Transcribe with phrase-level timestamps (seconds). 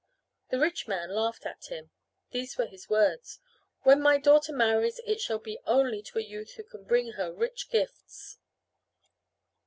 [0.49, 1.91] The rich man laughed at him.
[2.31, 3.37] These were his words:
[3.83, 7.31] "When my daughter marries it shall be only to a youth who can bring her
[7.31, 8.39] rich gifts."